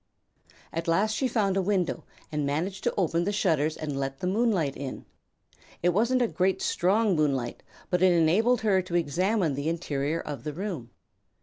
[0.73, 4.25] At last she found a window and managed to open the shutters and let the
[4.25, 5.05] moonlight in.
[5.83, 10.43] It wasn't a very strong moonlight but it enabled her to examine the interior of
[10.43, 10.89] the room.